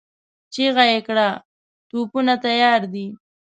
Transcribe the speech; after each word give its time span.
چيغه 0.53 0.83
يې 0.91 0.99
کړه! 1.07 1.29
توپونه 1.89 2.33
تيار 2.45 2.81
دي؟ 2.93 3.07